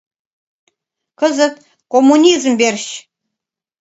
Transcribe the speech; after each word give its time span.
Кызыт— 1.19 1.55
«Коммунизм 1.91 2.51
верч». 2.61 2.85